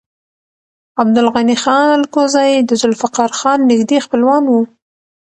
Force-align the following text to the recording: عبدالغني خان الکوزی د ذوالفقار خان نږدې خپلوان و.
عبدالغني 1.01 1.53
خان 1.63 1.89
الکوزی 1.99 2.53
د 2.69 2.71
ذوالفقار 2.81 3.29
خان 3.39 3.59
نږدې 3.71 3.97
خپلوان 4.05 4.43
و. 4.47 4.53